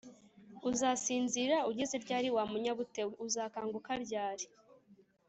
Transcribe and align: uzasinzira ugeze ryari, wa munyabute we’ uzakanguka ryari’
uzasinzira 0.69 1.57
ugeze 1.69 1.95
ryari, 2.03 2.29
wa 2.35 2.43
munyabute 2.51 3.01
we’ 3.07 3.15
uzakanguka 3.27 3.91
ryari’ 4.03 4.45